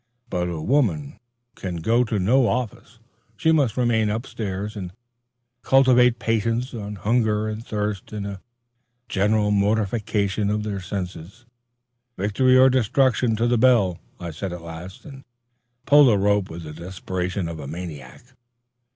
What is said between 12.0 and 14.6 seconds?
"Victory, or destruction to the bell!" I said